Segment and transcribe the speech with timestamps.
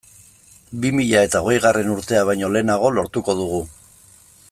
[0.85, 3.61] Bi mila eta hogeigarren urtea baino lehenago lortuko dugu.